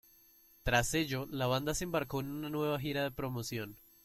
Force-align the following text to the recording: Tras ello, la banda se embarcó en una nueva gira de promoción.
Tras 0.63 0.95
ello, 0.95 1.27
la 1.29 1.45
banda 1.45 1.75
se 1.75 1.83
embarcó 1.83 2.21
en 2.21 2.31
una 2.31 2.49
nueva 2.49 2.79
gira 2.79 3.03
de 3.03 3.11
promoción. 3.11 3.77